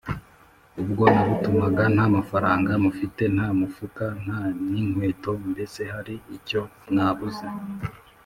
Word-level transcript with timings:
“ubwo 0.81 1.03
nabatumaga 1.13 1.83
nta 1.95 2.05
mafaranga 2.15 2.71
mufite, 2.85 3.23
nta 3.35 3.47
mufuka 3.59 4.05
nta 4.23 4.39
n’inkweto, 4.71 5.31
mbese 5.51 5.81
hari 5.93 6.15
icyo 6.37 6.61
mwabuze? 6.89 7.45